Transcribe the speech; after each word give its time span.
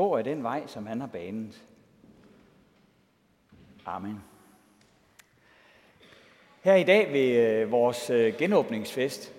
gå 0.00 0.16
af 0.16 0.24
den 0.24 0.42
vej, 0.42 0.66
som 0.66 0.86
han 0.86 1.00
har 1.00 1.06
banet. 1.06 1.62
Amen. 3.86 4.20
Her 6.62 6.74
i 6.74 6.84
dag 6.84 7.12
ved 7.12 7.36
øh, 7.36 7.70
vores 7.70 8.10
øh, 8.10 8.34
genåbningsfest, 8.38 9.34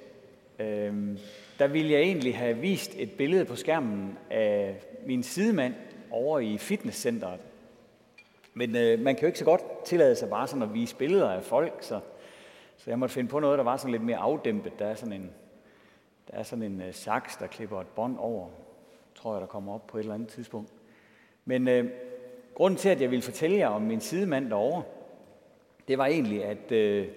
øh, 0.60 1.18
der 1.60 1.68
ville 1.68 1.92
jeg 1.92 2.02
egentlig 2.02 2.38
have 2.38 2.58
vist 2.58 2.92
et 2.96 3.12
billede 3.12 3.46
på 3.46 3.55
skærmen 3.55 4.18
af 4.29 4.82
min 5.05 5.24
sidemand 5.24 5.74
over 6.12 6.39
i 6.39 6.57
fitnesscenteret. 6.57 7.39
Men 8.54 8.75
øh, 8.75 9.00
man 9.00 9.16
kan 9.16 9.21
jo 9.21 9.28
ikke 9.28 9.39
så 9.39 9.46
godt 9.46 9.86
tillade 9.86 10.16
sig 10.16 10.30
bare 10.30 10.48
sådan 10.48 10.64
at 10.64 10.73
vise 10.73 10.96
billeder 10.96 11.30
af 11.30 11.43
folk, 11.43 11.78
så, 11.80 12.00
så 12.78 12.89
jeg 12.89 13.00
måtte 13.00 13.14
finde 13.14 13.30
på 13.30 13.39
noget, 13.39 13.57
der 13.57 13.64
var 13.64 13.78
sådan 13.78 13.91
lidt 13.91 14.04
mere 14.04 14.18
afdæmpet. 14.18 14.80
Der 14.80 14.86
er 14.86 14.96
sådan 14.96 15.14
en, 15.14 15.32
der 16.32 16.38
er 16.38 16.43
sådan 16.43 16.64
en 16.64 16.82
øh, 16.82 16.93
saks, 16.93 17.36
der 17.36 17.48
klipper 17.48 17.82
et 17.82 17.88
bånd 17.88 18.18
over, 18.18 18.50
tror 19.16 19.34
jeg, 19.34 19.41
der 19.41 19.48
kommer 19.48 19.73
op 19.73 19.88
på 19.88 19.98
et 19.98 20.02
eller 20.02 20.14
andet 20.14 20.30
tidspunkt. 20.30 20.71
Men 21.46 21.68
øh, 21.68 21.89
grunden 22.55 22.77
til, 22.77 22.90
at 22.90 23.02
jeg 23.02 23.12
ville 23.12 23.23
fortælle 23.23 23.58
jer 23.58 23.68
om 23.68 23.81
min 23.81 24.02
sidemand 24.02 24.49
derovre, 24.49 24.84
det 25.88 25.98
var 25.98 26.05
egentlig, 26.05 26.45
at 26.45 26.72
øh, 26.72 27.08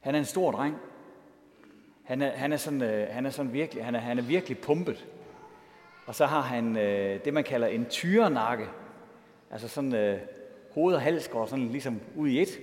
han 0.00 0.14
er 0.14 0.18
en 0.18 0.24
stor 0.24 0.50
dreng. 0.50 0.76
Han 2.02 2.22
er, 2.22 2.30
han 2.30 2.52
er, 2.52 2.56
sådan, 2.56 2.82
øh, 2.82 3.08
han 3.10 3.26
er 3.26 3.30
sådan 3.30 3.52
virkelig, 3.52 3.84
han 3.84 3.94
er, 3.94 3.98
han 3.98 4.18
er 4.18 4.22
virkelig 4.22 4.58
pumpet. 4.58 5.06
Og 6.06 6.14
så 6.14 6.26
har 6.26 6.40
han 6.40 6.76
øh, 6.76 7.24
det, 7.24 7.34
man 7.34 7.44
kalder 7.44 7.66
en 7.66 7.86
tyrenakke. 7.86 8.66
Altså 9.50 9.68
sådan 9.68 9.94
øh, 9.94 10.20
hoved 10.74 10.94
og 10.94 11.00
hals 11.00 11.28
går 11.28 11.46
sådan 11.46 11.68
ligesom 11.68 12.00
ud 12.16 12.28
i 12.28 12.42
et. 12.42 12.58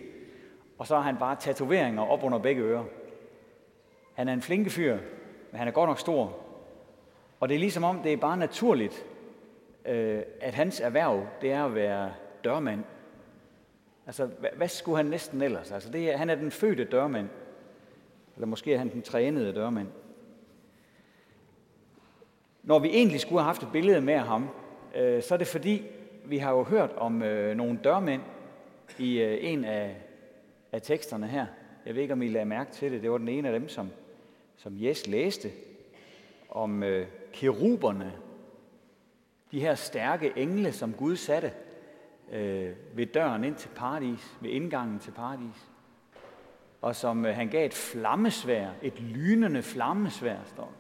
Og 0.77 0.87
så 0.87 0.95
har 0.95 1.01
han 1.01 1.17
bare 1.17 1.35
tatoveringer 1.35 2.01
op 2.01 2.23
under 2.23 2.37
begge 2.37 2.61
ører. 2.61 2.83
Han 4.13 4.27
er 4.27 4.33
en 4.33 4.41
flinke 4.41 4.69
fyr, 4.69 4.97
men 5.51 5.59
han 5.59 5.67
er 5.67 5.71
godt 5.71 5.87
nok 5.87 5.99
stor. 5.99 6.44
Og 7.45 7.49
det 7.49 7.55
er 7.55 7.59
ligesom 7.59 7.83
om, 7.83 7.99
det 7.99 8.13
er 8.13 8.17
bare 8.17 8.37
naturligt, 8.37 9.05
øh, 9.85 10.21
at 10.41 10.53
hans 10.53 10.79
erhverv, 10.79 11.27
det 11.41 11.51
er 11.51 11.65
at 11.65 11.75
være 11.75 12.13
dørmand. 12.43 12.83
Altså, 14.05 14.25
hvad, 14.25 14.49
hvad 14.55 14.67
skulle 14.67 14.97
han 14.97 15.05
næsten 15.05 15.41
ellers? 15.41 15.71
Altså, 15.71 15.91
det 15.91 16.11
er, 16.11 16.17
han 16.17 16.29
er 16.29 16.35
den 16.35 16.51
fødte 16.51 16.83
dørmand. 16.83 17.29
Eller 18.35 18.47
måske 18.47 18.73
er 18.73 18.77
han 18.77 18.89
den 18.89 19.01
trænede 19.01 19.53
dørmand. 19.53 19.87
Når 22.63 22.79
vi 22.79 22.87
egentlig 22.87 23.19
skulle 23.19 23.39
have 23.39 23.45
haft 23.45 23.63
et 23.63 23.71
billede 23.71 24.01
med 24.01 24.17
ham, 24.17 24.49
øh, 24.95 25.23
så 25.23 25.33
er 25.33 25.37
det 25.37 25.47
fordi, 25.47 25.83
vi 26.25 26.37
har 26.37 26.51
jo 26.51 26.63
hørt 26.63 26.91
om 26.97 27.21
øh, 27.21 27.57
nogle 27.57 27.79
dørmænd 27.83 28.21
i 28.97 29.21
øh, 29.21 29.37
en 29.41 29.65
af, 29.65 29.95
af 30.71 30.81
teksterne 30.81 31.27
her. 31.27 31.45
Jeg 31.85 31.95
ved 31.95 32.01
ikke, 32.01 32.13
om 32.13 32.21
I 32.21 32.27
lagde 32.27 32.45
mærke 32.45 32.71
til 32.71 32.91
det. 32.91 33.01
Det 33.01 33.11
var 33.11 33.17
den 33.17 33.27
ene 33.27 33.47
af 33.47 33.59
dem, 33.59 33.69
som, 33.69 33.89
som 34.57 34.73
Jes 34.77 35.07
læste 35.07 35.49
om 36.49 36.83
øh, 36.83 37.07
keruberne. 37.35 38.13
De 39.51 39.59
her 39.59 39.75
stærke 39.75 40.33
engle, 40.35 40.71
som 40.71 40.93
Gud 40.93 41.15
satte 41.15 41.51
øh, 42.31 42.73
ved 42.93 43.05
døren 43.05 43.43
ind 43.43 43.55
til 43.55 43.69
paradis, 43.75 44.37
ved 44.41 44.49
indgangen 44.49 44.99
til 44.99 45.11
paradis. 45.11 45.69
Og 46.81 46.95
som 46.95 47.25
øh, 47.25 47.35
han 47.35 47.49
gav 47.49 47.65
et 47.65 47.73
flammesvær, 47.73 48.69
et 48.81 48.99
lynende 48.99 49.61
flammesvær, 49.61 50.37
står 50.45 50.73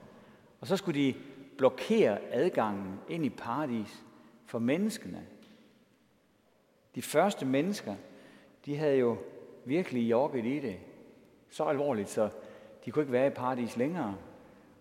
Og 0.61 0.67
så 0.67 0.77
skulle 0.77 1.01
de 1.01 1.13
blokere 1.57 2.19
adgangen 2.31 2.99
ind 3.09 3.25
i 3.25 3.29
paradis 3.29 4.03
for 4.45 4.59
menneskene. 4.59 5.25
De 6.95 7.01
første 7.01 7.45
mennesker, 7.45 7.95
de 8.65 8.77
havde 8.77 8.97
jo 8.97 9.17
virkelig 9.65 10.09
jogget 10.09 10.45
i 10.45 10.59
det. 10.59 10.75
Så 11.49 11.63
alvorligt, 11.63 12.09
så 12.09 12.29
de 12.85 12.91
kunne 12.91 13.03
ikke 13.03 13.13
være 13.13 13.27
i 13.27 13.29
paradis 13.29 13.77
længere. 13.77 14.15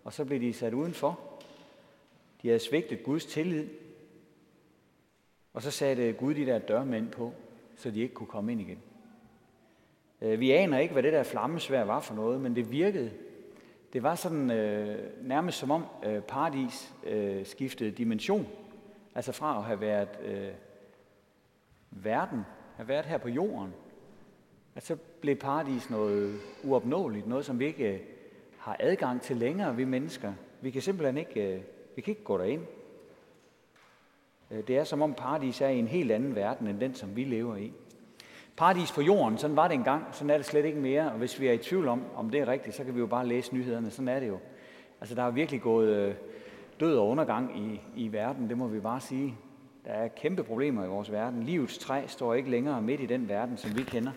Og 0.03 0.13
så 0.13 0.25
blev 0.25 0.39
de 0.41 0.53
sat 0.53 0.73
udenfor. 0.73 1.19
De 2.45 2.49
havde 2.49 2.59
svigtet 2.59 3.03
Guds 3.03 3.25
tillid. 3.25 3.67
Og 5.53 5.61
så 5.61 5.71
satte 5.71 6.13
Gud 6.13 6.33
de 6.33 6.45
der 6.45 6.59
dørmænd 6.59 7.09
på, 7.09 7.33
så 7.75 7.91
de 7.91 8.01
ikke 8.01 8.13
kunne 8.13 8.27
komme 8.27 8.51
ind 8.51 8.61
igen. 8.61 8.77
Øh, 10.21 10.39
vi 10.39 10.51
aner 10.51 10.77
ikke, 10.77 10.93
hvad 10.93 11.03
det 11.03 11.13
der 11.13 11.23
flammesvær 11.23 11.83
var 11.83 11.99
for 11.99 12.15
noget, 12.15 12.41
men 12.41 12.55
det 12.55 12.71
virkede. 12.71 13.11
Det 13.93 14.03
var 14.03 14.15
sådan 14.15 14.51
øh, 14.51 15.27
nærmest 15.27 15.57
som 15.57 15.71
om 15.71 15.85
øh, 16.05 16.21
paradis 16.21 16.93
øh, 17.03 17.45
skiftede 17.45 17.91
dimension. 17.91 18.47
Altså 19.15 19.31
fra 19.31 19.57
at 19.57 19.63
have 19.63 19.81
været 19.81 20.19
øh, 20.25 20.51
verden, 21.91 22.41
have 22.75 22.87
været 22.87 23.05
her 23.05 23.17
på 23.17 23.29
jorden, 23.29 23.73
at 24.75 24.85
så 24.85 24.95
blev 25.21 25.35
paradis 25.35 25.89
noget 25.89 26.39
uopnåeligt, 26.63 27.27
noget 27.27 27.45
som 27.45 27.59
vi 27.59 27.65
ikke 27.65 27.93
øh, 27.93 27.99
har 28.57 28.77
adgang 28.79 29.21
til 29.21 29.37
længere, 29.37 29.75
vi 29.75 29.85
mennesker. 29.85 30.33
Vi 30.61 30.71
kan 30.71 30.81
simpelthen 30.81 31.17
ikke, 31.17 31.53
øh, 31.53 31.61
vi 31.95 32.01
kan 32.01 32.11
ikke 32.11 32.23
gå 32.23 32.37
derind. 32.37 32.61
Øh, 34.51 34.67
det 34.67 34.77
er 34.77 34.83
som 34.83 35.01
om 35.01 35.13
paradis 35.13 35.61
er 35.61 35.67
i 35.67 35.79
en 35.79 35.87
helt 35.87 36.11
anden 36.11 36.35
verden, 36.35 36.67
end 36.67 36.79
den, 36.79 36.95
som 36.95 37.15
vi 37.15 37.23
lever 37.23 37.55
i. 37.55 37.73
Paradis 38.57 38.91
på 38.91 39.01
jorden, 39.01 39.37
sådan 39.37 39.55
var 39.55 39.67
det 39.67 39.75
engang, 39.75 40.05
sådan 40.11 40.29
er 40.29 40.37
det 40.37 40.45
slet 40.45 40.65
ikke 40.65 40.79
mere. 40.79 41.11
Og 41.11 41.17
hvis 41.17 41.39
vi 41.39 41.47
er 41.47 41.51
i 41.51 41.57
tvivl 41.57 41.87
om, 41.87 42.03
om 42.15 42.29
det 42.29 42.39
er 42.39 42.47
rigtigt, 42.47 42.75
så 42.75 42.83
kan 42.83 42.95
vi 42.95 42.99
jo 42.99 43.07
bare 43.07 43.27
læse 43.27 43.55
nyhederne. 43.55 43.91
Sådan 43.91 44.07
er 44.07 44.19
det 44.19 44.27
jo. 44.27 44.39
Altså, 45.01 45.15
der 45.15 45.23
er 45.23 45.31
virkelig 45.31 45.61
gået 45.61 45.89
øh, 45.89 46.15
død 46.79 46.97
og 46.97 47.07
undergang 47.07 47.59
i, 47.59 47.81
i 47.95 48.11
verden, 48.11 48.49
det 48.49 48.57
må 48.57 48.67
vi 48.67 48.79
bare 48.79 48.99
sige. 48.99 49.35
Der 49.85 49.91
er 49.91 50.07
kæmpe 50.07 50.43
problemer 50.43 50.85
i 50.85 50.87
vores 50.87 51.11
verden. 51.11 51.43
Livets 51.43 51.77
træ 51.77 52.07
står 52.07 52.33
ikke 52.33 52.49
længere 52.49 52.81
midt 52.81 53.01
i 53.01 53.05
den 53.05 53.29
verden, 53.29 53.57
som 53.57 53.77
vi 53.77 53.83
kender. 53.83 54.11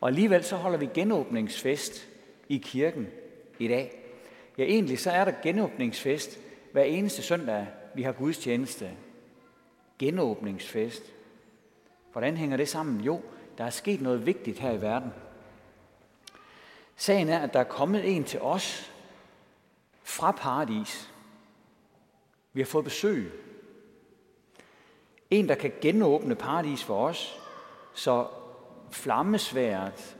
Og 0.00 0.08
alligevel 0.08 0.44
så 0.44 0.56
holder 0.56 0.78
vi 0.78 0.88
genåbningsfest 0.94 2.08
i 2.48 2.58
kirken 2.58 3.06
i 3.58 3.68
dag. 3.68 3.92
Ja, 4.58 4.64
egentlig 4.64 4.98
så 4.98 5.10
er 5.10 5.24
der 5.24 5.32
genåbningsfest 5.42 6.40
hver 6.72 6.82
eneste 6.82 7.22
søndag, 7.22 7.66
vi 7.94 8.02
har 8.02 8.12
gudstjeneste. 8.12 8.90
Genåbningsfest. 9.98 11.02
Hvordan 12.12 12.36
hænger 12.36 12.56
det 12.56 12.68
sammen? 12.68 13.00
Jo, 13.00 13.20
der 13.58 13.64
er 13.64 13.70
sket 13.70 14.00
noget 14.00 14.26
vigtigt 14.26 14.58
her 14.58 14.72
i 14.72 14.80
verden. 14.80 15.12
Sagen 16.96 17.28
er, 17.28 17.38
at 17.38 17.52
der 17.52 17.60
er 17.60 17.64
kommet 17.64 18.16
en 18.16 18.24
til 18.24 18.40
os 18.40 18.92
fra 20.02 20.30
paradis. 20.30 21.12
Vi 22.52 22.60
har 22.60 22.66
fået 22.66 22.84
besøg. 22.84 23.32
En, 25.30 25.48
der 25.48 25.54
kan 25.54 25.72
genåbne 25.80 26.34
paradis 26.34 26.84
for 26.84 27.08
os, 27.08 27.40
så 27.94 28.26
flammesværet 28.90 30.16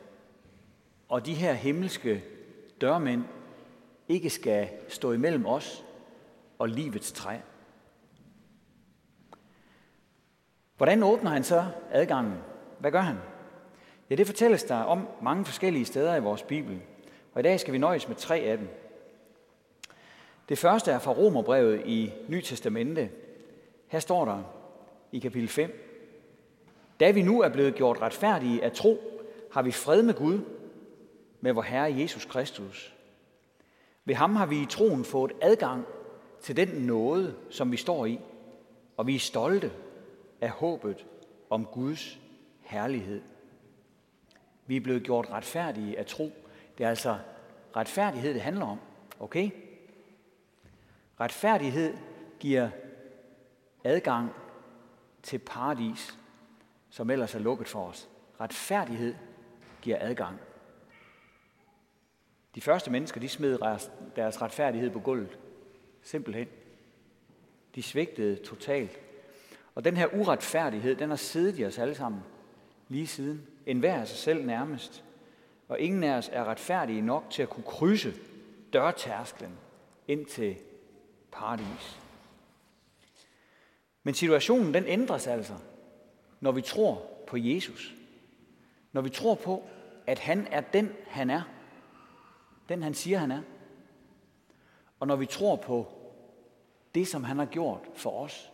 og 1.11 1.27
de 1.27 1.35
her 1.35 1.53
himmelske 1.53 2.25
dørmænd 2.81 3.25
ikke 4.09 4.31
skal 4.31 4.69
stå 4.89 5.13
imellem 5.13 5.47
os 5.47 5.85
og 6.61 6.69
livets 6.69 7.13
træ. 7.13 7.37
Hvordan 10.77 11.03
åbner 11.03 11.31
han 11.31 11.45
så 11.45 11.67
adgangen? 11.91 12.39
Hvad 12.79 12.93
gør 12.93 13.01
han? 13.01 13.17
Ja, 14.11 14.15
det 14.15 14.27
fortælles 14.27 14.63
der 14.63 14.77
om 14.77 15.09
mange 15.23 15.45
forskellige 15.45 15.85
steder 15.85 16.17
i 16.17 16.21
vores 16.21 16.43
Bibel. 16.43 16.81
Og 17.33 17.41
i 17.41 17.43
dag 17.43 17.61
skal 17.61 17.73
vi 17.73 17.79
nøjes 17.79 18.09
med 18.09 18.17
tre 18.17 18.37
af 18.37 18.59
dem. 18.59 18.69
Det 20.49 20.59
første 20.59 20.91
er 20.91 20.99
fra 20.99 21.13
Romerbrevet 21.13 21.83
i 21.87 22.13
Ny 22.29 22.41
Testamente. 22.41 23.11
Her 23.89 23.99
står 23.99 24.25
der 24.25 24.43
i 25.13 25.19
kapitel 25.19 25.49
5. 25.49 25.87
Da 27.01 27.11
vi 27.11 27.23
nu 27.23 27.41
er 27.41 27.49
blevet 27.49 27.75
gjort 27.75 28.03
retfærdige 28.03 28.65
af 28.65 28.73
tro, 28.73 28.99
har 29.53 29.63
vi 29.63 29.71
fred 29.71 30.03
med 30.03 30.15
Gud, 30.15 30.41
med 31.41 31.53
vor 31.53 31.63
Herre 31.63 31.95
Jesus 31.99 32.25
Kristus. 32.25 32.95
Ved 34.05 34.15
ham 34.15 34.37
har 34.37 34.47
vi 34.47 34.63
i 34.63 34.67
troen 34.67 35.05
fået 35.05 35.33
adgang 35.41 35.87
til 36.43 36.57
den 36.57 36.69
nåde, 36.69 37.37
som 37.51 37.73
vi 37.73 37.77
står 37.77 38.07
i, 38.07 38.21
og 38.97 39.07
vi 39.07 39.15
er 39.15 39.19
stolte 39.19 39.73
af 40.41 40.51
håbet 40.51 41.07
om 41.51 41.67
Guds 41.67 42.19
herlighed. 42.61 43.23
Vi 44.67 44.77
er 44.77 44.81
blevet 44.81 45.03
gjort 45.03 45.31
retfærdige 45.31 45.99
af 45.99 46.07
tro. 46.07 46.33
Det 46.79 46.85
er 46.85 46.89
altså 46.89 47.19
retfærdighed, 47.77 48.35
det 48.35 48.43
handler 48.43 48.67
om. 48.67 48.79
Okay? 49.21 49.51
Retfærdighed 51.21 51.97
giver 52.41 52.71
adgang 53.85 54.31
til 55.23 55.39
paradis, 55.39 56.19
som 56.91 57.11
ellers 57.11 57.35
er 57.35 57.39
lukket 57.39 57.69
for 57.69 57.87
os. 57.87 58.09
Retfærdighed 58.41 59.15
giver 59.83 59.97
adgang. 60.01 60.39
De 62.55 62.61
første 62.61 62.91
mennesker, 62.91 63.21
de 63.21 63.29
smed 63.29 63.59
deres 64.17 64.43
retfærdighed 64.43 64.91
på 64.91 65.01
gulvet. 65.01 65.39
Simpelthen. 66.03 66.49
De 67.75 67.83
svigtede 67.83 68.37
totalt. 68.37 69.01
Og 69.75 69.85
den 69.85 69.97
her 69.97 70.07
uretfærdighed, 70.07 70.97
den 70.97 71.09
har 71.09 71.17
siddet 71.17 71.59
i 71.59 71.65
os 71.65 71.79
alle 71.79 71.95
sammen 71.95 72.21
lige 72.89 73.07
siden. 73.07 73.47
En 73.67 73.79
hver 73.79 74.01
af 74.01 74.09
sig 74.09 74.19
selv 74.19 74.45
nærmest. 74.45 75.05
Og 75.69 75.81
ingen 75.81 76.05
af 76.05 76.17
os 76.17 76.31
er 76.33 76.45
retfærdige 76.45 77.03
nok 77.03 77.25
til 77.31 77.43
at 77.43 77.51
kunne 77.51 77.65
krydse 77.65 78.15
dørtærsklen 78.73 79.53
ind 80.09 80.27
til 80.27 80.57
paradis. 81.33 82.01
Men 84.03 84.15
situationen 84.15 84.75
den 84.75 84.87
ændres 84.87 85.27
altså, 85.27 85.55
når 86.41 86.53
vi 86.53 86.63
tror 86.63 87.11
på 87.27 87.37
Jesus. 87.37 87.95
Når 88.93 89.01
vi 89.01 89.11
tror 89.11 89.35
på, 89.35 89.69
at 90.07 90.19
han 90.19 90.47
er 90.51 90.61
den, 90.61 90.93
han 91.07 91.31
er. 91.31 91.43
Den, 92.69 92.83
han 92.83 92.95
siger, 92.95 93.19
han 93.19 93.31
er. 93.31 93.43
Og 95.01 95.07
når 95.07 95.17
vi 95.17 95.27
tror 95.27 95.57
på 95.57 95.87
det, 96.95 97.09
som 97.09 97.25
han 97.25 97.39
har 97.39 97.47
gjort 97.47 97.81
for 97.95 98.11
os, 98.11 98.53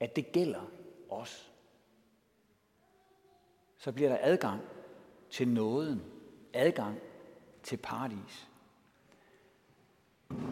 at 0.00 0.16
det 0.16 0.32
gælder 0.32 0.70
os. 1.10 1.52
Så 3.76 3.92
bliver 3.92 4.08
der 4.08 4.18
adgang 4.20 4.60
til 5.30 5.48
nåden, 5.48 6.02
adgang 6.52 6.98
til 7.62 7.76
paradis. 7.76 8.48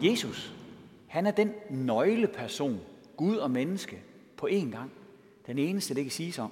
Jesus, 0.01 0.53
han 1.07 1.25
er 1.25 1.31
den 1.31 1.53
nøgleperson, 1.69 2.79
Gud 3.17 3.37
og 3.37 3.51
menneske, 3.51 4.03
på 4.37 4.47
én 4.47 4.71
gang. 4.71 4.91
Den 5.47 5.57
eneste, 5.57 5.95
det 5.95 6.03
kan 6.03 6.11
siges 6.11 6.39
om. 6.39 6.51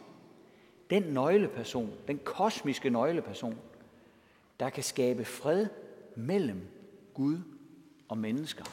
Den 0.90 1.04
nøgleperson, 1.04 1.94
den 2.08 2.20
kosmiske 2.24 2.90
nøgleperson, 2.90 3.60
der 4.60 4.70
kan 4.70 4.84
skabe 4.84 5.26
fred 5.26 5.68
mellem 6.16 6.68
Gud 7.14 7.40
og 8.10 8.18
mennesker. 8.18 8.66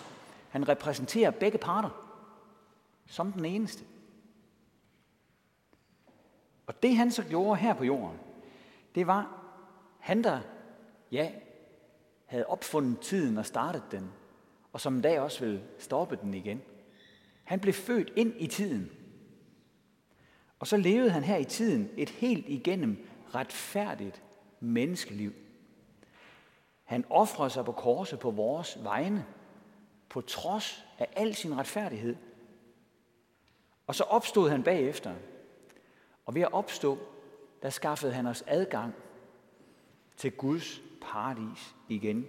Han 0.49 0.69
repræsenterer 0.69 1.31
begge 1.31 1.59
parter 1.59 2.07
som 3.07 3.33
den 3.33 3.45
eneste. 3.45 3.85
Og 6.67 6.83
det 6.83 6.97
han 6.97 7.11
så 7.11 7.23
gjorde 7.23 7.61
her 7.61 7.75
på 7.75 7.85
jorden, 7.85 8.19
det 8.95 9.07
var, 9.07 9.43
han 9.99 10.25
der, 10.25 10.41
ja, 11.13 11.33
havde 12.27 12.47
opfundet 12.47 13.01
tiden 13.01 13.39
og 13.39 13.47
startet 13.47 13.83
den, 13.91 14.11
og 14.73 14.81
som 14.81 14.95
en 14.95 15.03
dag 15.03 15.21
også 15.21 15.45
vil 15.45 15.63
stoppe 15.79 16.19
den 16.23 16.35
igen. 16.35 16.63
Han 17.45 17.61
blev 17.61 17.75
født 17.75 18.13
ind 18.17 18.35
i 18.39 18.47
tiden. 18.47 18.91
Og 20.59 20.67
så 20.67 20.77
levede 20.77 21.11
han 21.11 21.25
her 21.25 21.37
i 21.37 21.45
tiden 21.45 21.91
et 21.97 22.11
helt 22.11 22.49
igennem 22.49 23.09
retfærdigt 23.35 24.23
menneskeliv. 24.61 25.33
Han 26.87 27.05
offrede 27.11 27.51
sig 27.51 27.65
på 27.65 27.73
korset 27.73 28.19
på 28.19 28.31
vores 28.31 28.85
vegne, 28.85 29.27
på 30.09 30.21
trods 30.21 30.85
af 30.99 31.09
al 31.17 31.35
sin 31.35 31.59
retfærdighed. 31.59 32.17
Og 33.87 33.95
så 33.95 34.05
opstod 34.05 34.51
han 34.51 34.63
bagefter. 34.63 35.15
Og 36.27 36.35
ved 36.35 36.43
at 36.43 36.53
opstå, 36.53 36.99
der 37.63 37.71
skaffede 37.71 38.13
han 38.13 38.27
os 38.27 38.45
adgang 38.47 38.95
til 40.17 40.33
Guds 40.33 40.81
paradis 41.01 41.75
igen. 41.89 42.27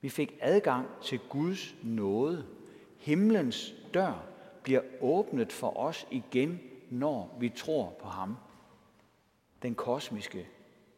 Vi 0.00 0.08
fik 0.08 0.38
adgang 0.40 0.88
til 1.02 1.20
Guds 1.28 1.74
nåde. 1.82 2.46
Himlens 2.98 3.74
dør 3.94 4.24
bliver 4.62 4.82
åbnet 5.00 5.52
for 5.52 5.76
os 5.76 6.06
igen, 6.10 6.60
når 6.90 7.36
vi 7.40 7.48
tror 7.48 7.96
på 8.00 8.08
ham. 8.08 8.36
Den 9.62 9.74
kosmiske 9.74 10.48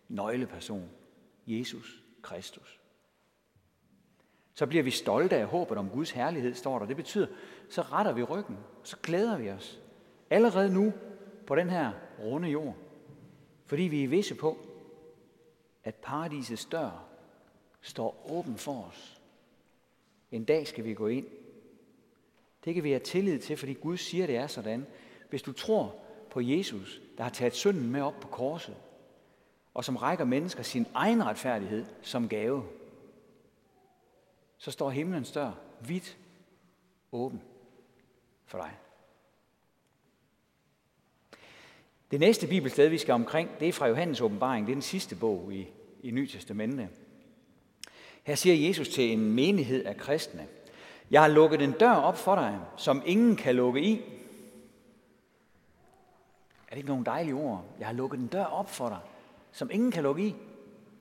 nøgleperson, 0.08 0.90
Jesus 1.46 2.07
Kristus. 2.22 2.80
Så 4.54 4.66
bliver 4.66 4.82
vi 4.82 4.90
stolte 4.90 5.36
af 5.36 5.46
håbet 5.46 5.78
om 5.78 5.90
Guds 5.90 6.10
herlighed, 6.10 6.54
står 6.54 6.78
der. 6.78 6.86
Det 6.86 6.96
betyder, 6.96 7.26
så 7.68 7.82
retter 7.82 8.12
vi 8.12 8.22
ryggen, 8.22 8.56
så 8.82 8.96
glæder 9.02 9.38
vi 9.38 9.50
os. 9.50 9.80
Allerede 10.30 10.74
nu 10.74 10.92
på 11.46 11.54
den 11.54 11.70
her 11.70 11.92
runde 12.20 12.48
jord. 12.48 12.76
Fordi 13.66 13.82
vi 13.82 14.04
er 14.04 14.08
visse 14.08 14.34
på, 14.34 14.58
at 15.84 15.94
paradisets 15.94 16.64
dør 16.64 17.04
står 17.80 18.26
åben 18.30 18.56
for 18.56 18.82
os. 18.82 19.20
En 20.30 20.44
dag 20.44 20.66
skal 20.66 20.84
vi 20.84 20.94
gå 20.94 21.06
ind. 21.06 21.26
Det 22.64 22.74
kan 22.74 22.84
vi 22.84 22.90
have 22.90 23.00
tillid 23.00 23.38
til, 23.38 23.56
fordi 23.56 23.72
Gud 23.72 23.96
siger, 23.96 24.26
det 24.26 24.36
er 24.36 24.46
sådan. 24.46 24.86
Hvis 25.30 25.42
du 25.42 25.52
tror 25.52 25.96
på 26.30 26.40
Jesus, 26.40 27.00
der 27.16 27.22
har 27.22 27.30
taget 27.30 27.54
synden 27.54 27.90
med 27.90 28.02
op 28.02 28.20
på 28.20 28.28
korset, 28.28 28.76
og 29.78 29.84
som 29.84 29.96
rækker 29.96 30.24
mennesker 30.24 30.62
sin 30.62 30.86
egen 30.94 31.26
retfærdighed 31.26 31.86
som 32.02 32.28
gave, 32.28 32.64
så 34.56 34.70
står 34.70 34.90
himlens 34.90 35.30
dør 35.30 35.52
vidt 35.80 36.16
åben 37.12 37.42
for 38.46 38.58
dig. 38.58 38.70
Det 42.10 42.20
næste 42.20 42.46
bibelsted, 42.46 42.88
vi 42.88 42.98
skal 42.98 43.14
omkring, 43.14 43.50
det 43.60 43.68
er 43.68 43.72
fra 43.72 43.86
Johannes 43.86 44.20
åbenbaring. 44.20 44.66
Det 44.66 44.72
er 44.72 44.76
den 44.76 44.82
sidste 44.82 45.16
bog 45.16 45.52
i, 45.52 45.68
i 46.02 46.10
Nye 46.10 46.28
Testamente. 46.28 46.88
Her 48.22 48.34
siger 48.34 48.68
Jesus 48.68 48.88
til 48.88 49.12
en 49.12 49.32
menighed 49.32 49.84
af 49.84 49.96
kristne, 49.96 50.46
Jeg 51.10 51.20
har 51.20 51.28
lukket 51.28 51.62
en 51.62 51.72
dør 51.72 51.94
op 51.94 52.16
for 52.16 52.34
dig, 52.34 52.60
som 52.76 53.02
ingen 53.06 53.36
kan 53.36 53.54
lukke 53.54 53.80
i. 53.80 53.94
Er 56.66 56.70
det 56.70 56.76
ikke 56.76 56.88
nogle 56.88 57.04
dejlige 57.04 57.34
ord? 57.34 57.64
Jeg 57.78 57.86
har 57.86 57.94
lukket 57.94 58.20
en 58.20 58.26
dør 58.26 58.44
op 58.44 58.70
for 58.70 58.88
dig, 58.88 59.00
som 59.58 59.70
ingen 59.70 59.90
kan 59.90 60.02
lukke 60.02 60.26
i. 60.26 60.36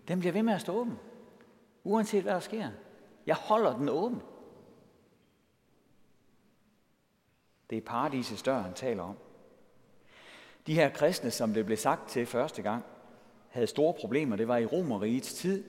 Den 0.08 0.20
bliver 0.20 0.34
ved 0.34 0.44
med 0.44 0.54
at 0.54 0.62
stå 0.62 0.74
åben, 0.74 1.00
uanset 1.84 2.24
hvad 2.24 2.34
der 2.34 2.40
sker. 2.40 2.70
Jeg 3.26 3.36
holder 3.36 3.78
den 3.78 3.90
åben. 3.90 4.22
Det 7.70 7.78
er 7.78 7.82
paradisets 7.82 8.44
dør, 8.44 8.60
han 8.60 8.74
taler 8.74 9.04
om. 9.04 9.18
De 10.68 10.74
her 10.74 10.90
kristne, 10.90 11.32
som 11.32 11.54
det 11.54 11.66
blev 11.66 11.78
sagt 11.78 12.10
til 12.10 12.26
første 12.26 12.62
gang, 12.62 12.84
havde 13.50 13.68
store 13.68 13.94
problemer. 13.94 14.36
Det 14.36 14.48
var 14.48 14.58
i 14.58 14.66
Romerrigets 14.66 15.34
tid, 15.34 15.64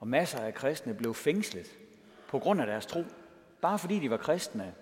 og 0.00 0.08
masser 0.08 0.38
af 0.38 0.54
kristne 0.54 0.94
blev 0.94 1.14
fængslet 1.14 1.78
på 2.28 2.38
grund 2.38 2.60
af 2.60 2.66
deres 2.66 2.86
tro. 2.86 3.04
Bare 3.60 3.78
fordi 3.78 3.98
de 3.98 4.10
var 4.10 4.16
kristne. 4.16 4.74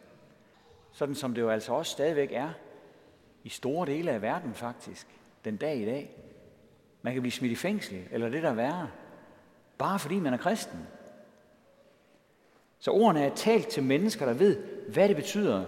Sådan 0.93 1.15
som 1.15 1.35
det 1.35 1.43
jo 1.43 1.51
altså 1.51 1.73
også 1.73 1.93
stadigvæk 1.93 2.33
er 2.33 2.51
i 3.43 3.49
store 3.49 3.87
dele 3.87 4.11
af 4.11 4.23
verden 4.23 4.55
faktisk, 4.55 5.07
den 5.45 5.57
dag 5.57 5.77
i 5.77 5.85
dag. 5.85 6.25
Man 7.05 7.13
kan 7.13 7.23
blive 7.23 7.33
smidt 7.33 7.53
i 7.53 7.57
fængsel, 7.57 8.09
eller 8.11 8.29
det 8.29 8.43
der 8.43 8.51
er 8.51 8.55
værre, 8.55 8.91
bare 9.79 9.99
fordi 9.99 10.21
man 10.21 10.33
er 10.33 10.39
kristen. 10.39 10.87
Så 12.79 12.91
ordene 12.91 13.25
er 13.25 13.35
talt 13.35 13.69
til 13.69 13.83
mennesker, 13.83 14.27
der 14.27 14.33
ved, 14.33 14.63
hvad 14.89 15.09
det 15.09 15.17
betyder, 15.17 15.65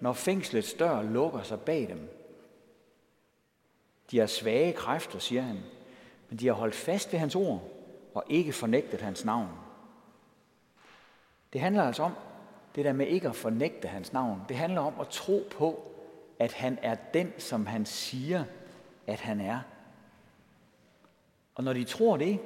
når 0.00 0.12
fængslets 0.12 0.74
dør 0.74 1.02
lukker 1.02 1.42
sig 1.42 1.60
bag 1.60 1.88
dem. 1.88 2.08
De 4.10 4.20
er 4.20 4.26
svage 4.26 4.72
kræfter, 4.72 5.18
siger 5.18 5.42
han, 5.42 5.58
men 6.28 6.38
de 6.38 6.46
har 6.46 6.54
holdt 6.54 6.74
fast 6.74 7.12
ved 7.12 7.20
hans 7.20 7.34
ord 7.34 7.62
og 8.14 8.24
ikke 8.28 8.52
fornægtet 8.52 9.00
hans 9.00 9.24
navn. 9.24 9.48
Det 11.52 11.60
handler 11.60 11.82
altså 11.82 12.02
om, 12.02 12.12
det 12.74 12.84
der 12.84 12.92
med 12.92 13.06
ikke 13.06 13.28
at 13.28 13.36
fornægte 13.36 13.88
hans 13.88 14.12
navn, 14.12 14.42
det 14.48 14.56
handler 14.56 14.80
om 14.80 15.00
at 15.00 15.08
tro 15.08 15.48
på, 15.50 15.92
at 16.38 16.52
han 16.52 16.78
er 16.82 16.94
den, 17.14 17.32
som 17.38 17.66
han 17.66 17.86
siger, 17.86 18.44
at 19.06 19.20
han 19.20 19.40
er. 19.40 19.60
Og 21.58 21.64
når 21.64 21.72
de 21.72 21.84
tror 21.84 22.16
det, 22.16 22.38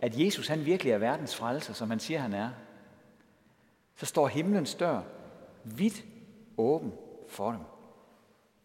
at 0.00 0.20
Jesus 0.20 0.48
han 0.48 0.64
virkelig 0.64 0.92
er 0.92 0.98
verdens 0.98 1.36
frelser, 1.36 1.72
som 1.72 1.90
han 1.90 2.00
siger, 2.00 2.20
han 2.20 2.32
er, 2.32 2.50
så 3.96 4.06
står 4.06 4.28
himlens 4.28 4.74
dør 4.74 5.02
vidt 5.64 6.04
åben 6.56 6.92
for 7.28 7.50
dem. 7.50 7.60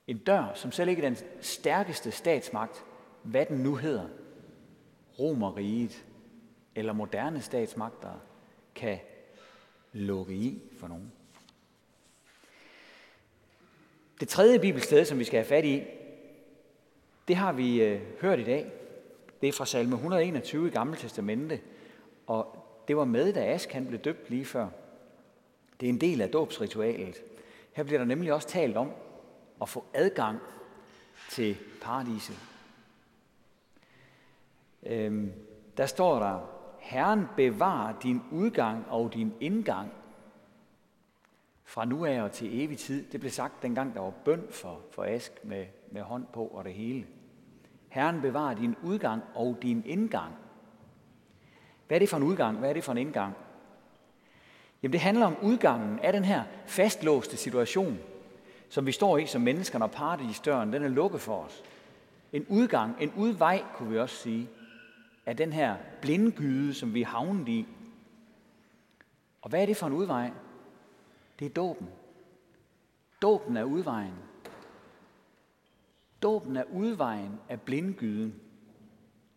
En 0.08 0.18
dør, 0.18 0.52
som 0.56 0.72
selv 0.72 0.89
ikke 0.89 1.01
den 1.01 1.18
stærkeste 1.42 2.12
statsmagt, 2.12 2.86
hvad 3.22 3.46
den 3.46 3.58
nu 3.58 3.75
hedder, 3.75 4.08
romeriget 5.20 6.06
eller 6.75 6.94
moderne 6.94 7.42
statsmagter, 7.42 8.13
kan 8.75 9.00
lukke 9.94 10.34
i 10.34 10.62
for 10.80 10.88
nogen. 10.88 11.12
Det 14.20 14.27
tredje 14.27 14.60
bibelsted, 14.60 15.06
som 15.06 15.20
vi 15.20 15.24
skal 15.24 15.38
have 15.38 15.48
fat 15.48 15.66
i, 15.66 15.84
det 17.27 17.36
har 17.36 17.51
vi 17.51 17.84
øh, 17.84 18.01
hørt 18.22 18.39
i 18.39 18.44
dag. 18.44 18.72
Det 19.44 19.50
er 19.50 19.54
fra 19.54 19.66
salme 19.66 19.96
121 19.96 20.68
i 20.68 20.70
Gamle 20.70 20.96
Testamente, 20.96 21.62
og 22.28 22.66
det 22.88 22.98
var 22.98 23.06
med, 23.06 23.34
da 23.34 23.46
Ask 23.46 23.72
han 23.72 23.88
blev 23.88 24.00
døbt 24.00 24.30
lige 24.30 24.46
før. 24.46 24.68
Det 25.80 25.86
er 25.86 25.90
en 25.90 26.02
del 26.02 26.22
af 26.22 26.30
dåbsritualet. 26.30 27.24
Her 27.74 27.84
bliver 27.84 27.98
der 27.98 28.06
nemlig 28.06 28.34
også 28.34 28.48
talt 28.48 28.78
om 28.78 28.92
at 29.62 29.70
få 29.70 29.86
adgang 29.94 30.40
til 31.30 31.58
paradiset. 31.82 32.40
Øhm, 34.84 35.32
der 35.78 35.86
står 35.86 36.20
der, 36.20 36.50
Herren 36.80 37.26
bevarer 37.36 38.00
din 38.04 38.22
udgang 38.32 38.86
og 38.90 39.14
din 39.14 39.34
indgang 39.40 39.92
fra 41.64 41.86
nu 41.86 42.06
af 42.06 42.22
og 42.22 42.32
til 42.32 42.64
evig 42.64 42.78
tid. 42.78 43.12
Det 43.12 43.20
blev 43.20 43.32
sagt 43.32 43.64
dengang, 43.64 43.94
der 43.94 44.02
var 44.02 44.14
bøn 44.26 44.48
for, 44.50 44.82
for 44.92 45.04
Ask 45.04 45.46
med, 45.46 45.66
med 45.92 46.02
hånd 46.02 46.26
på 46.34 46.48
og 46.48 46.64
det 46.64 46.74
hele. 46.74 47.06
Herren 47.94 48.22
bevarer 48.22 48.54
din 48.54 48.76
udgang 48.84 49.24
og 49.36 49.58
din 49.62 49.84
indgang. 49.86 50.34
Hvad 51.88 51.98
er 51.98 52.00
det 52.00 52.10
for 52.10 52.18
en 52.18 52.24
udgang? 52.24 52.58
Hvad 52.58 52.70
er 52.70 52.74
det 52.74 52.84
for 52.84 52.92
en 52.92 52.98
indgang? 52.98 53.34
Jamen 54.84 54.94
det 54.94 55.02
handler 55.02 55.26
om 55.26 55.38
udgangen 55.42 56.00
af 56.00 56.14
den 56.14 56.26
her 56.26 56.44
fastlåste 56.66 57.38
situation, 57.38 58.00
som 58.70 58.86
vi 58.86 58.92
står 58.92 59.18
i 59.18 59.26
som 59.26 59.42
mennesker, 59.42 59.80
når 59.80 59.88
paradisdøren 59.88 60.74
den 60.74 60.84
er 60.84 60.88
lukket 60.88 61.22
for 61.22 61.44
os. 61.44 61.64
En 62.32 62.46
udgang, 62.50 62.96
en 63.00 63.14
udvej, 63.18 63.64
kunne 63.76 63.90
vi 63.90 64.00
også 64.00 64.16
sige, 64.16 64.50
af 65.26 65.38
den 65.38 65.54
her 65.54 65.76
blindgyde, 66.02 66.74
som 66.74 66.94
vi 66.94 67.02
er 67.02 67.06
havnet 67.06 67.50
i. 67.50 67.68
Og 69.42 69.50
hvad 69.50 69.62
er 69.62 69.66
det 69.66 69.78
for 69.78 69.88
en 69.88 69.94
udvej? 69.94 70.32
Det 71.40 71.46
er 71.46 71.50
dåben. 71.50 71.88
Dåben 73.22 73.58
er 73.58 73.64
udvejen. 73.64 74.33
Dåben 76.24 76.58
er 76.58 76.63
udvejen 76.63 77.39
af 77.50 77.62
blindgyden. 77.62 78.42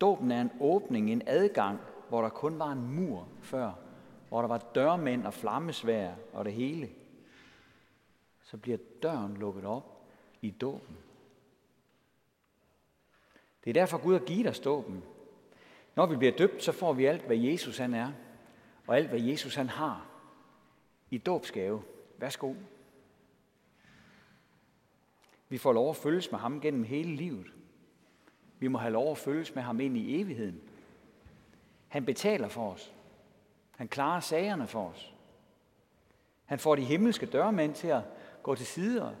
Dåben 0.01 0.31
er 0.31 0.41
en 0.41 0.51
åbning, 0.59 1.11
en 1.11 1.21
adgang, 1.25 1.79
hvor 2.09 2.21
der 2.21 2.29
kun 2.29 2.59
var 2.59 2.71
en 2.71 2.95
mur 2.95 3.27
før, 3.41 3.71
hvor 4.29 4.41
der 4.41 4.47
var 4.47 4.57
dørmænd 4.75 5.25
og 5.25 5.33
flammesvær 5.33 6.13
og 6.33 6.45
det 6.45 6.53
hele. 6.53 6.89
så 8.41 8.57
bliver 8.57 8.77
døren 9.03 9.37
lukket 9.37 9.65
op 9.65 10.07
i 10.41 10.51
dåben. 10.51 10.97
Det 13.63 13.69
er 13.69 13.73
derfor 13.73 13.97
Gud 13.97 14.13
har 14.13 14.25
givet 14.25 14.47
os 14.47 14.59
dåben. 14.59 15.03
Når 15.95 16.05
vi 16.05 16.15
bliver 16.15 16.37
døbt, 16.37 16.63
så 16.63 16.71
får 16.71 16.93
vi 16.93 17.05
alt, 17.05 17.21
hvad 17.21 17.37
Jesus 17.37 17.77
han 17.77 17.93
er, 17.93 18.11
og 18.87 18.97
alt, 18.97 19.09
hvad 19.09 19.19
Jesus 19.19 19.55
han 19.55 19.69
har 19.69 20.05
i 21.09 21.17
dåbsgave. 21.17 21.83
Værsgo. 22.17 22.53
Vi 25.49 25.57
får 25.57 25.73
lov 25.73 25.89
at 25.89 25.95
følges 25.95 26.31
med 26.31 26.39
ham 26.39 26.61
gennem 26.61 26.83
hele 26.83 27.15
livet. 27.15 27.47
Vi 28.59 28.67
må 28.67 28.77
have 28.77 28.93
lov 28.93 29.11
at 29.11 29.17
følges 29.17 29.55
med 29.55 29.63
ham 29.63 29.79
ind 29.79 29.97
i 29.97 30.21
evigheden. 30.21 30.61
Han 31.87 32.05
betaler 32.05 32.47
for 32.47 32.71
os. 32.71 32.93
Han 33.77 33.87
klarer 33.87 34.19
sagerne 34.19 34.67
for 34.67 34.89
os. 34.89 35.13
Han 36.45 36.59
får 36.59 36.75
de 36.75 36.81
himmelske 36.81 37.25
dørmænd 37.25 37.73
til 37.73 37.87
at 37.87 38.01
gå 38.43 38.55
til 38.55 38.65
side 38.65 39.03
og 39.05 39.15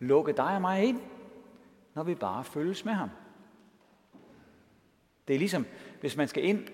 lukke 0.00 0.32
dig 0.32 0.54
og 0.54 0.60
mig 0.60 0.84
ind, 0.84 1.00
når 1.94 2.02
vi 2.02 2.14
bare 2.14 2.44
følges 2.44 2.84
med 2.84 2.92
ham. 2.92 3.10
Det 5.28 5.34
er 5.34 5.38
ligesom, 5.38 5.66
hvis 6.00 6.16
man 6.16 6.28
skal 6.28 6.44
ind 6.44 6.66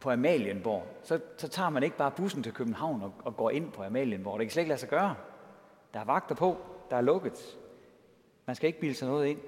på 0.00 0.10
Amalienborg, 0.10 0.86
så, 1.02 1.20
så 1.36 1.48
tager 1.48 1.70
man 1.70 1.82
ikke 1.82 1.96
bare 1.96 2.10
bussen 2.10 2.42
til 2.42 2.52
København 2.52 3.02
og, 3.02 3.12
og 3.24 3.36
går 3.36 3.50
ind 3.50 3.72
på 3.72 3.82
Amalienborg. 3.82 4.38
Det 4.38 4.46
kan 4.46 4.52
slet 4.52 4.60
ikke 4.60 4.68
lade 4.68 4.80
sig 4.80 4.88
gøre. 4.88 5.14
Der 5.94 6.00
er 6.00 6.04
vagter 6.04 6.34
på, 6.34 6.56
der 6.90 6.96
er 6.96 7.00
lukket. 7.00 7.58
Man 8.50 8.54
skal 8.54 8.66
ikke 8.66 8.80
bilde 8.80 8.94
sig 8.94 9.08
noget 9.08 9.26
ind. 9.26 9.38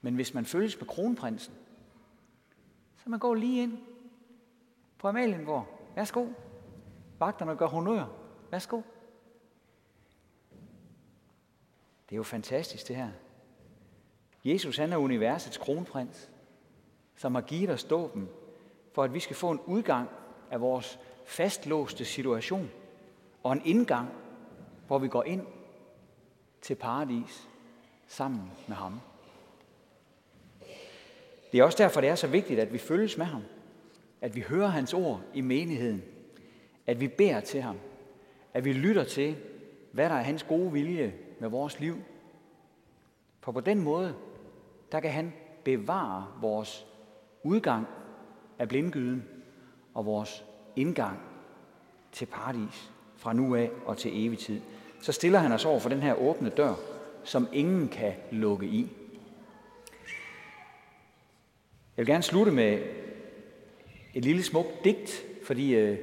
Men 0.00 0.14
hvis 0.14 0.34
man 0.34 0.44
følges 0.44 0.80
med 0.80 0.88
kronprinsen, 0.88 1.54
så 2.96 3.10
man 3.10 3.18
går 3.18 3.34
lige 3.34 3.62
ind 3.62 3.78
på 4.98 5.08
Amalienborg. 5.08 5.66
Værsgo. 5.94 6.26
Vagterne 7.18 7.56
gør 7.56 7.66
honør. 7.66 8.06
Værsgo. 8.50 8.76
Det 12.08 12.12
er 12.12 12.16
jo 12.16 12.22
fantastisk 12.22 12.88
det 12.88 12.96
her. 12.96 13.10
Jesus 14.44 14.76
han 14.76 14.92
er 14.92 14.96
universets 14.96 15.58
kronprins, 15.58 16.30
som 17.16 17.34
har 17.34 17.42
givet 17.42 17.70
os 17.70 17.84
dåben, 17.84 18.28
for 18.92 19.04
at 19.04 19.14
vi 19.14 19.20
skal 19.20 19.36
få 19.36 19.50
en 19.50 19.60
udgang 19.66 20.08
af 20.50 20.60
vores 20.60 20.98
fastlåste 21.26 22.04
situation, 22.04 22.70
og 23.42 23.52
en 23.52 23.62
indgang, 23.64 24.08
hvor 24.86 24.98
vi 24.98 25.08
går 25.08 25.22
ind 25.22 25.46
til 26.66 26.74
paradis 26.74 27.48
sammen 28.06 28.50
med 28.68 28.76
ham. 28.76 29.00
Det 31.52 31.60
er 31.60 31.64
også 31.64 31.78
derfor, 31.78 32.00
det 32.00 32.10
er 32.10 32.14
så 32.14 32.26
vigtigt, 32.26 32.60
at 32.60 32.72
vi 32.72 32.78
følges 32.78 33.18
med 33.18 33.26
ham. 33.26 33.42
At 34.20 34.36
vi 34.36 34.40
hører 34.40 34.68
hans 34.68 34.94
ord 34.94 35.20
i 35.34 35.40
menigheden. 35.40 36.02
At 36.86 37.00
vi 37.00 37.08
beder 37.08 37.40
til 37.40 37.62
ham. 37.62 37.76
At 38.54 38.64
vi 38.64 38.72
lytter 38.72 39.04
til, 39.04 39.36
hvad 39.92 40.08
der 40.08 40.14
er 40.14 40.22
hans 40.22 40.42
gode 40.42 40.72
vilje 40.72 41.14
med 41.40 41.48
vores 41.48 41.80
liv. 41.80 41.96
For 43.40 43.52
på 43.52 43.60
den 43.60 43.82
måde, 43.82 44.14
der 44.92 45.00
kan 45.00 45.10
han 45.10 45.32
bevare 45.64 46.26
vores 46.40 46.86
udgang 47.42 47.86
af 48.58 48.68
blindgyden 48.68 49.24
og 49.94 50.06
vores 50.06 50.44
indgang 50.76 51.20
til 52.12 52.26
paradis 52.26 52.92
fra 53.16 53.32
nu 53.32 53.54
af 53.54 53.70
og 53.84 53.96
til 53.96 54.26
evig 54.26 54.38
tid. 54.38 54.60
Så 55.00 55.12
stiller 55.12 55.38
han 55.38 55.52
os 55.52 55.64
over 55.64 55.80
for 55.80 55.88
den 55.88 56.02
her 56.02 56.14
åbne 56.14 56.50
dør, 56.50 56.74
som 57.24 57.48
ingen 57.52 57.88
kan 57.88 58.12
lukke 58.30 58.66
i. 58.66 58.92
Jeg 61.96 62.02
vil 62.02 62.06
gerne 62.06 62.22
slutte 62.22 62.52
med 62.52 62.78
et 64.14 64.24
lille 64.24 64.42
smukt 64.42 64.84
digt, 64.84 65.22
fordi 65.42 65.74
øh, 65.74 65.98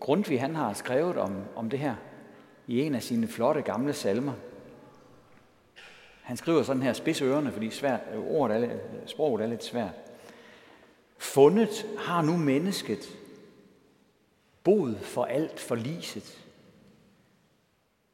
Grundtvig 0.00 0.40
han 0.40 0.54
har 0.54 0.72
skrevet 0.72 1.16
om, 1.16 1.42
om 1.56 1.70
det 1.70 1.78
her 1.78 1.94
i 2.66 2.80
en 2.80 2.94
af 2.94 3.02
sine 3.02 3.28
flotte 3.28 3.62
gamle 3.62 3.92
salmer. 3.92 4.32
Han 6.22 6.36
skriver 6.36 6.62
sådan 6.62 6.82
her 6.82 6.92
spids 6.92 7.22
ørerne, 7.22 7.52
fordi 7.52 7.70
svært, 7.70 8.00
øh, 8.14 8.20
ordet 8.20 8.56
er, 8.56 8.62
øh, 8.64 8.78
sproget 9.06 9.42
er 9.42 9.46
lidt 9.46 9.64
svært. 9.64 9.94
Fundet 11.18 11.86
har 11.98 12.22
nu 12.22 12.36
mennesket 12.36 13.18
bod 14.64 14.96
for 14.96 15.24
alt 15.24 15.60
forliset. 15.60 16.46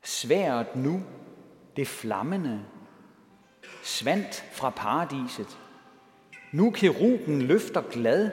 Sværet 0.06 0.76
nu 0.76 1.02
det 1.76 1.88
flammende, 1.88 2.64
svandt 3.82 4.34
fra 4.52 4.70
paradiset. 4.70 5.58
Nu 6.52 6.70
keruben 6.70 7.42
løfter 7.42 7.82
glad, 7.82 8.30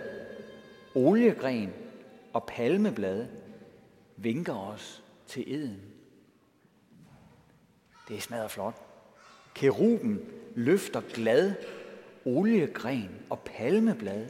oliegren 0.95 1.73
og 2.33 2.43
palmeblad 2.43 3.27
vinker 4.17 4.55
os 4.55 5.03
til 5.27 5.53
eden. 5.53 5.81
Det 8.07 8.17
er 8.17 8.21
smadret 8.21 8.51
flot. 8.51 8.75
Keruben 9.55 10.19
løfter 10.55 11.01
glad, 11.01 11.53
oliegren 12.25 13.09
og 13.29 13.39
palmeblad 13.39 14.25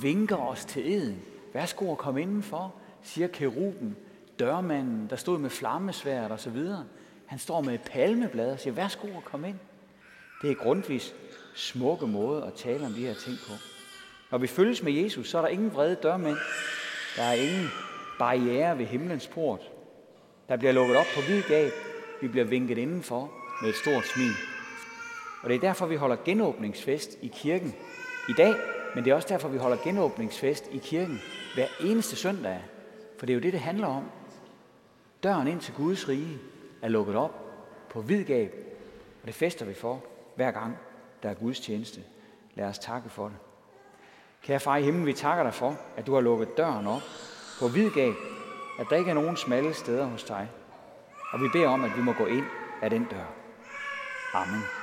vinker 0.00 0.36
os 0.36 0.64
til 0.64 0.92
eden. 0.92 1.22
Værsgo 1.52 1.92
at 1.92 1.98
komme 1.98 2.22
indenfor, 2.22 2.74
siger 3.02 3.28
keruben. 3.28 3.96
Dørmanden, 4.38 5.06
der 5.10 5.16
stod 5.16 5.38
med 5.38 5.50
flammesværd 5.50 6.30
og 6.30 6.40
så 6.40 6.50
videre. 6.50 6.84
Han 7.26 7.38
står 7.38 7.60
med 7.60 7.74
et 7.74 7.80
palmeblad 7.80 8.52
og 8.52 8.60
siger, 8.60 8.74
værsgo 8.74 9.06
at 9.06 9.24
komme 9.24 9.48
ind. 9.48 9.58
Det 10.42 10.50
er 10.50 10.54
grundvis 10.54 11.14
smukke 11.54 12.06
måde 12.06 12.44
at 12.44 12.54
tale 12.54 12.86
om 12.86 12.92
de 12.92 13.06
her 13.06 13.14
ting 13.14 13.36
på. 13.48 13.52
Når 14.30 14.38
vi 14.38 14.46
følges 14.46 14.82
med 14.82 14.92
Jesus, 14.92 15.28
så 15.28 15.38
er 15.38 15.42
der 15.42 15.48
ingen 15.48 15.72
vrede 15.72 15.94
dørmænd. 16.02 16.36
Der 17.16 17.22
er 17.22 17.32
ingen 17.32 17.68
barriere 18.18 18.78
ved 18.78 18.86
himlens 18.86 19.26
port. 19.26 19.60
Der 20.48 20.56
bliver 20.56 20.72
lukket 20.72 20.96
op 20.96 21.06
på 21.14 21.20
hvid 21.20 21.42
gab. 21.42 21.72
Vi 22.20 22.28
bliver 22.28 22.44
vinket 22.44 22.78
indenfor 22.78 23.32
med 23.62 23.70
et 23.70 23.76
stort 23.76 24.04
smil. 24.06 24.32
Og 25.42 25.48
det 25.48 25.56
er 25.56 25.60
derfor, 25.60 25.86
vi 25.86 25.96
holder 25.96 26.16
genåbningsfest 26.24 27.18
i 27.22 27.30
kirken 27.34 27.74
i 28.28 28.32
dag, 28.32 28.54
men 28.94 29.04
det 29.04 29.10
er 29.10 29.14
også 29.14 29.28
derfor, 29.28 29.48
vi 29.48 29.58
holder 29.58 29.76
genåbningsfest 29.84 30.68
i 30.72 30.78
kirken 30.78 31.20
hver 31.54 31.66
eneste 31.80 32.16
søndag. 32.16 32.60
For 33.18 33.26
det 33.26 33.32
er 33.32 33.34
jo 33.34 33.40
det, 33.40 33.52
det 33.52 33.60
handler 33.60 33.86
om. 33.86 34.04
Døren 35.22 35.48
ind 35.48 35.60
til 35.60 35.74
Guds 35.74 36.08
rige 36.08 36.38
er 36.82 36.88
lukket 36.88 37.16
op 37.16 37.34
på 37.90 38.00
vid 38.00 38.24
gab, 38.24 38.54
og 39.22 39.26
det 39.26 39.34
fester 39.34 39.64
vi 39.64 39.74
for 39.74 40.04
hver 40.36 40.50
gang, 40.50 40.78
der 41.22 41.30
er 41.30 41.34
Guds 41.34 41.60
tjeneste. 41.60 42.00
Lad 42.54 42.66
os 42.66 42.78
takke 42.78 43.08
for 43.08 43.28
det. 43.28 43.36
Kære 44.42 44.60
far 44.60 44.76
i 44.76 44.82
himlen, 44.82 45.06
vi 45.06 45.12
takker 45.12 45.42
dig 45.44 45.54
for, 45.54 45.76
at 45.96 46.06
du 46.06 46.14
har 46.14 46.20
lukket 46.20 46.56
døren 46.56 46.86
op 46.86 47.02
på 47.60 47.68
vid 47.68 47.90
gab, 47.90 48.14
at 48.78 48.86
der 48.90 48.96
ikke 48.96 49.10
er 49.10 49.14
nogen 49.14 49.36
smalle 49.36 49.74
steder 49.74 50.04
hos 50.04 50.24
dig. 50.24 50.48
Og 51.32 51.40
vi 51.40 51.48
beder 51.52 51.68
om, 51.68 51.84
at 51.84 51.96
vi 51.96 52.02
må 52.02 52.12
gå 52.12 52.26
ind 52.26 52.46
af 52.82 52.90
den 52.90 53.04
dør. 53.04 53.34
Amen. 54.34 54.77